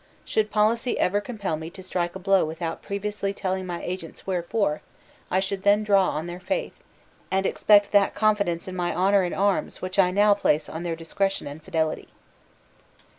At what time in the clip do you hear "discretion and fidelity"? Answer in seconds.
10.95-12.07